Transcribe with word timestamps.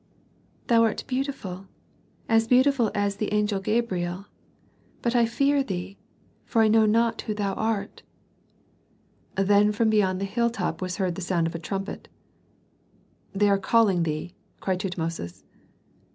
"Thou 0.65 0.81
art 0.81 1.03
beautiful, 1.05 1.67
as 2.27 2.47
beautiful 2.47 2.89
as 2.95 3.17
the 3.17 3.31
angel 3.31 3.59
Gabriel; 3.59 4.25
but 5.03 5.15
I 5.15 5.27
fear 5.27 5.61
thee, 5.63 5.99
for 6.43 6.63
I 6.63 6.67
know 6.67 6.87
not 6.87 7.21
who 7.21 7.35
thou 7.35 7.53
art." 7.53 8.01
Then 9.35 9.71
from 9.71 9.91
beyond 9.91 10.19
the 10.19 10.25
hilltop 10.25 10.81
was 10.81 10.97
heard 10.97 11.13
the 11.13 11.21
sound 11.21 11.45
of 11.45 11.53
a 11.53 11.59
trumpet. 11.59 12.07
"They 13.31 13.47
are 13.47 13.59
calling 13.59 14.01
thee!" 14.01 14.33
cried 14.59 14.79
Tutmosis. 14.79 15.43